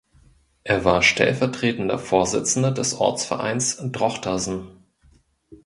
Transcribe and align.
Er 0.63 0.83
war 0.83 1.03
stellvertretender 1.03 1.99
Vorsitzender 1.99 2.71
des 2.71 2.95
Ortsvereins 2.95 3.77
Drochtersen. 3.91 4.83